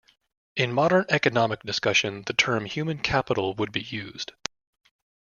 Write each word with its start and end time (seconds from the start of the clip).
In 0.55 0.73
modern 0.73 1.05
economic 1.09 1.61
discussion, 1.61 2.23
the 2.25 2.33
term 2.33 2.65
human 2.65 2.97
capital 2.97 3.53
would 3.53 3.71
be 3.71 3.81
used. 3.81 4.31